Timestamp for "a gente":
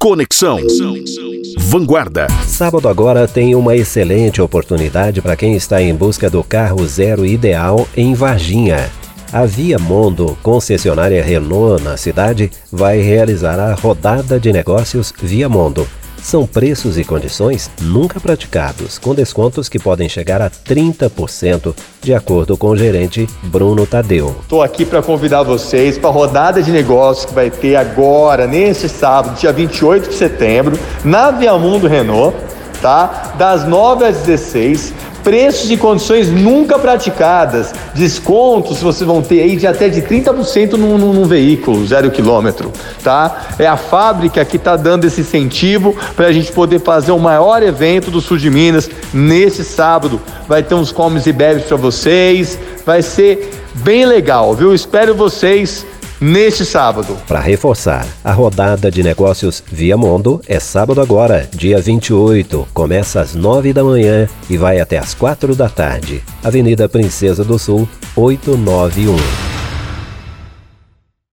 46.28-46.50